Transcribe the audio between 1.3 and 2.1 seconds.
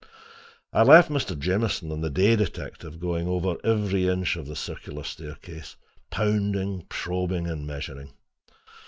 Jamieson and the